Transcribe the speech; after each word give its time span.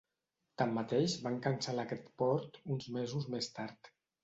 Tanmateix, 0.61 1.17
van 1.25 1.35
cancel·lar 1.49 1.85
aquest 1.85 2.11
port 2.23 2.59
uns 2.77 2.91
mesos 2.99 3.31
més 3.37 3.55
tard. 3.61 3.95